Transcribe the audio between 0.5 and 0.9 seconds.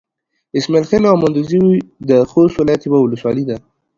اسماعيل